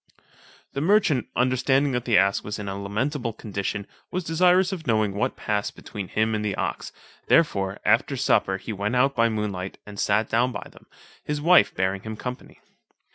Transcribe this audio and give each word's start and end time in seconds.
The 0.73 0.81
merchant 0.81 1.27
understanding 1.35 1.91
that 1.91 2.05
the 2.05 2.17
ass 2.17 2.43
was 2.43 2.57
in 2.57 2.67
a 2.67 2.75
lamentable 2.81 3.33
condition, 3.33 3.85
was 4.09 4.23
desirous 4.23 4.71
of 4.71 4.87
knowing 4.87 5.13
what 5.13 5.35
passed 5.35 5.75
between 5.75 6.07
him 6.07 6.33
and 6.33 6.43
the 6.43 6.55
ox, 6.55 6.91
therefore 7.27 7.77
after 7.85 8.17
supper 8.17 8.57
he 8.57 8.73
went 8.73 8.95
out 8.95 9.15
by 9.15 9.29
moonlight, 9.29 9.77
and 9.85 9.99
sat 9.99 10.27
down 10.27 10.51
by 10.51 10.67
them, 10.71 10.87
his 11.23 11.39
wife 11.39 11.75
bearing 11.75 12.01
him 12.01 12.17
company. 12.17 12.61